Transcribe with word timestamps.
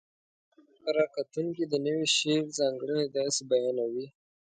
ره 0.95 1.05
کتونکي 1.15 1.63
د 1.67 1.73
نوي 1.85 2.07
شعر 2.17 2.45
ځانګړنې 2.57 3.05
داسې 3.17 3.41
بیانوي: 3.51 4.07